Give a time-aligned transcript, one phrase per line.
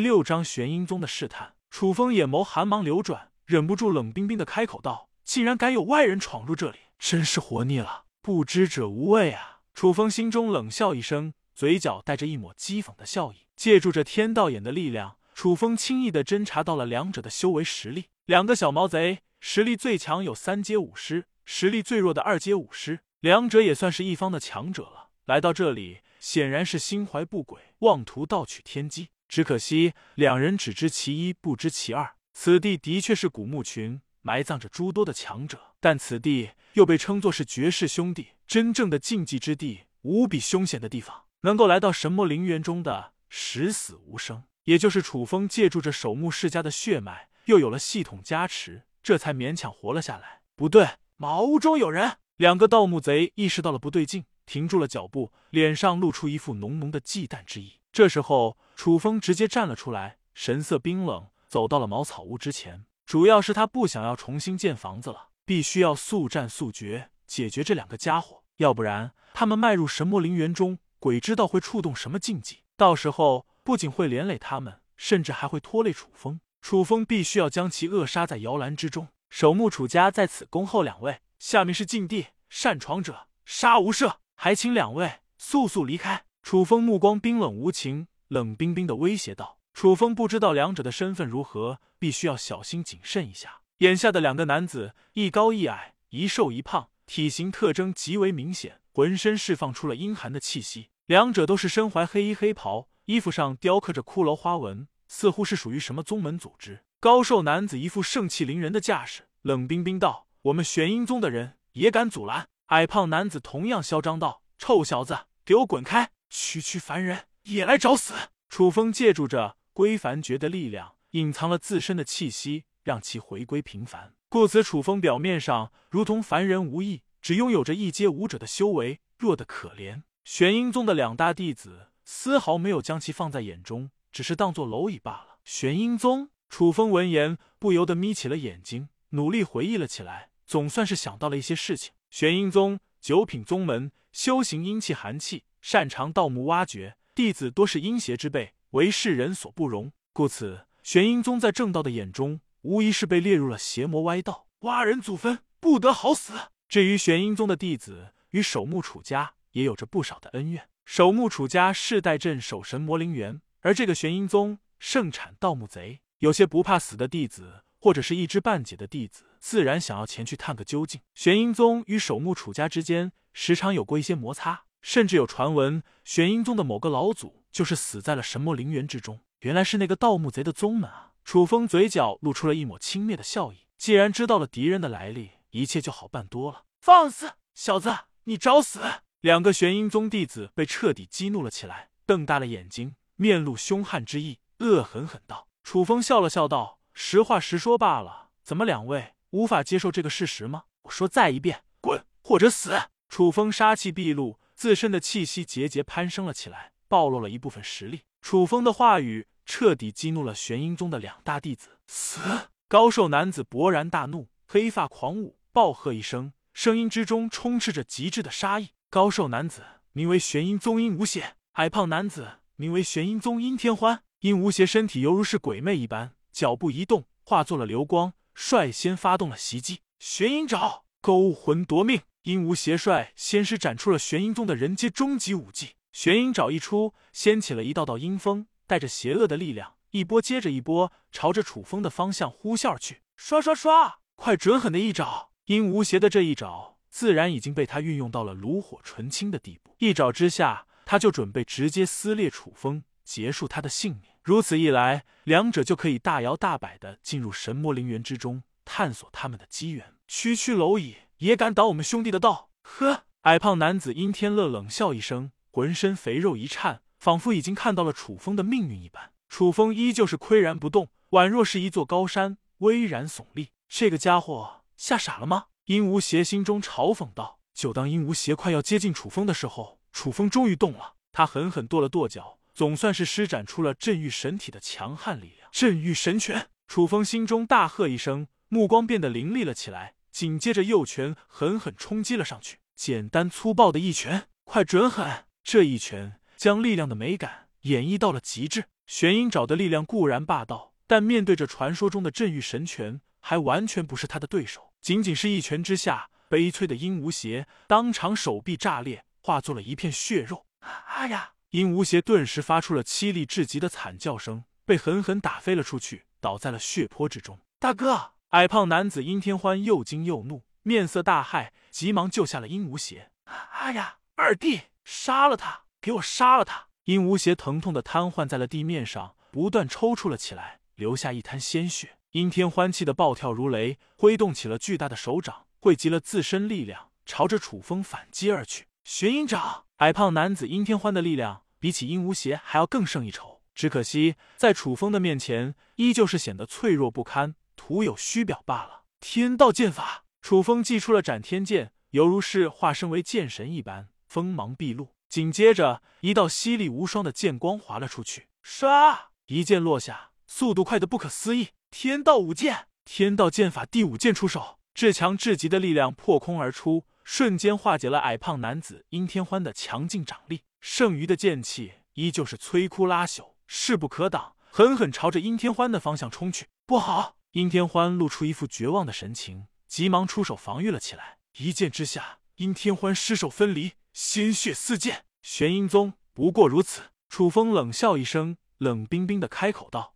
[0.00, 1.54] 六章玄阴宗的试探。
[1.70, 8.06] 楚风眼眸寒芒流转，忍不住冷冰冰的开口道：“竟然敢有外人闯入这里，真是活腻了！
[8.20, 13.46] 不知者无畏啊！”楚风心中冷笑一声，嘴角带着一抹讥讽的笑意。
[13.54, 18.06] 借助着天道眼的力量，楚风轻易的侦查到了两者的修为实力。
[18.24, 25.10] 两个小毛贼，实力最强有三阶武师，实力最弱的二阶武师，两者也算是一方的强者了。
[25.26, 29.10] 来到这里，显然是心怀不轨，妄图盗取天机。
[29.30, 32.16] 只可惜两人只知其一，不知其二。
[32.32, 41.26] 此地的确是古墓群，埋葬着诸多的强者，但此地又被称作是绝世兄弟，真正的禁忌之地，无比凶险的地方。
[41.42, 44.42] 能够来到神魔陵园中的，十死无生。
[44.64, 50.40] 也就是楚风借助着守墓世家的血脉，又有了系统加持，这才勉强活了下来。
[50.56, 52.16] 不对，茅屋中有人！
[52.36, 54.24] 两个盗墓贼意识到了不对劲。
[54.44, 57.74] 停住了脚步，脸上露出一副浓浓的忌惮之意。
[57.92, 62.84] 这时候，楚风直接站了出来，神色冰冷，走到了茅草屋之前。
[63.04, 76.40] 主要是他不想要重新建房子了，必须要速战速决，解决这两个家伙，要不然他们迈入神魔陵园中，鬼知道会触动什么禁忌，到时候不仅会连累他们，甚至还会拖累楚风。
[76.62, 79.08] 楚风必须要将其扼杀在摇篮之中。
[79.28, 84.16] 守墓楚家在此恭候两位，下面是禁地，擅闯者杀无赦。
[84.36, 86.24] 还请两位速速离开！
[86.50, 93.60] 楚风目光冰冷无情，冷冰冰的威胁道：“楚风不知道两者的身份如何，必须要小心谨慎一下。
[93.78, 100.90] 眼下的两个男子，一高一矮，一瘦一胖，体型特征极为明显，浑身释放出了阴寒的气息。
[101.06, 106.82] 两者都是身怀黑衣黑袍，衣服上雕刻着骷髅花纹，似乎是属于什么宗门组织。
[106.98, 116.10] 高瘦男子一副盛气凌人的架势，冷冰冰道：‘我们玄阴宗的人也敢阻拦？’”矮胖男子同样嚣张道：“臭小子，给我滚开！
[116.30, 118.14] 区区凡人也来找死！”
[118.48, 124.14] 楚风借助着归凡诀的力量，隐藏了自身的气息，让其回归平凡。
[124.28, 130.02] 故此，楚风表面上如同凡人无异，只拥有着一阶武者的修为，弱得可怜。
[130.24, 135.38] 玄阴宗的两大弟子丝毫没有将其放在眼中，只是当做蝼蚁罢了。
[135.44, 141.92] 玄阴宗，楚风闻言不由得眯起了眼睛，努力回忆了起来，总算是想到了一些事情。
[142.10, 149.92] 玄阴宗九品宗门，修行阴气寒气，擅长盗墓挖掘，弟子多是阴邪之辈，为世人所不容。
[150.12, 156.34] 故此，玄阴宗在正道的眼中，无疑是被列入了邪魔歪道，挖人祖坟，不得好死。
[156.68, 160.68] 至于玄阴宗的弟子，与守墓楚家也有着不少的恩怨。
[160.84, 167.64] 守墓楚家世代镇守神魔陵园，而这个玄阴宗盛产盗墓贼，有些不怕死的弟子。
[167.82, 171.00] 或者是一知半解的弟子，自然想要前去探个究竟。
[171.14, 179.20] 玄阴宗与守墓楚家之间时常有过一些摩擦，甚至有传闻，玄阴宗的某个老祖就是死在了神魔陵园之中。
[179.40, 181.12] 原来是那个盗墓贼的宗门啊！
[181.24, 183.66] 楚风嘴角露出了一抹轻蔑的笑意。
[183.76, 186.64] 既然知道了敌人的来历，一切就好办多了。
[186.80, 187.90] 放肆，小子，
[188.24, 188.80] 你找死！
[189.20, 200.64] 两个玄阴宗弟子被彻底激怒了起来，瞪大了眼睛，面露凶悍之意，恶狠狠道：“楚风笑了笑道。”实话实说罢了，怎么两位无法接受这个事实吗？
[200.82, 202.78] 我说再一遍，滚或者死！
[203.08, 208.02] 楚风杀气毕露，自身的气息节节攀升了起来，暴露了一部分实力。
[208.20, 211.78] 楚风的话语彻底激怒了玄阴宗的两大弟子。
[211.86, 212.20] 死！
[212.68, 218.72] 高瘦男子勃然大怒，黑发狂舞，暴喝一声，声音之中充斥着极致的杀意。
[218.90, 219.62] 高瘦男子
[219.92, 224.02] 名为玄阴宗阴无邪，矮胖男子名为玄阴宗阴天欢。
[224.18, 226.12] 阴无邪身体犹如是鬼魅一般。
[226.30, 229.80] 脚步一动，化作了流光，率先发动了袭击。
[229.98, 232.02] 玄阴爪，勾魂夺命！
[232.22, 235.70] 阴无邪率先师展出了玄阴宗的人阶终极武技。
[235.92, 243.02] 玄阴爪一出，掀起了一道道阴风，带着邪恶的力量，一波接着一波，朝着楚风的方向呼啸而去。
[243.16, 244.00] 刷刷刷！
[244.16, 245.30] 快准狠的一爪！
[245.46, 249.74] 阴无邪的这一爪，自然已经被他运用到了炉火纯青的地步。
[249.78, 254.10] 一爪之下，他就准备直接撕裂楚风，结束他的性命。
[254.22, 259.94] 如此一来，两者就可以大摇大摆的进入神魔陵园之中，探索他们的机缘。
[260.06, 262.48] 区区蝼蚁也敢挡我们兄弟的道？
[262.62, 263.04] 呵！
[263.22, 269.12] 矮胖男子阴天乐冷笑一声，浑身肥肉一颤，仿佛已经看到了楚风的命运一般。
[269.28, 273.50] 楚风依旧是岿然不动，宛若是一座高山，巍然耸立。
[273.68, 275.48] 这个家伙吓傻了吗？
[275.66, 277.38] 阴无邪心中嘲讽道。
[277.52, 282.38] 就当阴无邪快要接近楚风的时候，楚风终于动了，他狠狠跺了跺脚。
[282.54, 286.48] 总算是施展出了镇狱神体的强悍力量，镇狱神拳！
[286.66, 292.58] 楚风心中大喝一声，目光变得凌厉了起来，紧接着右拳狠狠冲击了上去。
[292.74, 295.26] 简单粗暴的一拳，快准狠！
[295.42, 298.66] 这一拳将力量的美感演绎到了极致。
[298.86, 304.72] 玄阴爪的力量固然霸道，但面对着传说中的镇狱神拳，还完全不是他的对手。
[304.80, 310.46] 仅仅是一拳之下，悲催的殷无邪当场手臂炸裂，化作了一片血肉。
[310.60, 311.32] 哎呀！
[311.50, 317.40] 殷无邪顿时发出了凄厉至极的惨叫声，被狠狠打飞了出去，倒在了血泊之中。
[317.58, 323.10] 大哥，矮胖男子殷天欢又惊又怒，面色大骇，急忙救下了殷无邪。
[323.24, 325.62] 哎呀，二弟，杀了他！
[325.80, 326.68] 给我杀了他！
[326.84, 331.96] 鹦鹉邪疼痛的瘫痪在了地面上，不断抽搐了起来，留下一滩鲜血。
[332.12, 338.68] 殷天欢气得暴跳如雷，挥动起了巨大的手掌，汇集了自身力量，朝着楚风反击而去。
[338.84, 339.64] 玄阴掌！
[339.78, 348.84] 矮胖男子殷天欢的力量比起殷无邪还要更胜一筹，只可惜在楚风的面前，依旧是显得脆弱不堪，徒有虚表罢了。
[349.00, 354.94] 天道剑法，楚风祭出了斩天剑，犹如是化身为剑神一般，锋芒毕露。
[355.10, 361.48] 紧接着，一道犀利无双的剑光划了出去，唰，一剑落下，速度快得不可思议。
[361.70, 366.86] 天道五剑，天道剑法第五剑出手，至强至极的力量破空而出。
[367.04, 376.46] 瞬间化解了矮胖男子殷天欢的强劲掌力，剩余的剑气依旧是摧枯拉朽，势不可挡，狠狠朝着殷天欢的方向冲去。
[376.64, 377.16] 不好！
[377.32, 381.18] 殷天欢露出一副绝望的神情，急忙出手防御了起来。
[381.38, 385.04] 一剑之下，殷天欢尸首分离，鲜血四溅。
[385.22, 386.90] 玄阴宗不过如此。
[387.08, 389.94] 楚风冷笑一声，冷冰冰的开口道：“